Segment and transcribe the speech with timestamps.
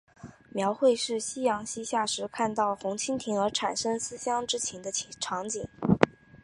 [0.49, 5.67] 描绘的是夕阳西下时看到红蜻蜓而产生思乡之情的场景。